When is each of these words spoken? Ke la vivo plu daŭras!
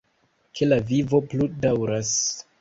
Ke 0.59 0.67
la 0.69 0.79
vivo 0.91 1.19
plu 1.35 1.47
daŭras! 1.67 2.17